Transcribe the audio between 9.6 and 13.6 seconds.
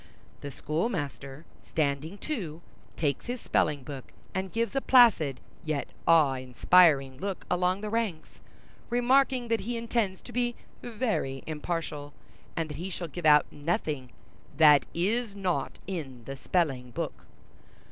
intends to be very impartial, and that he shall give out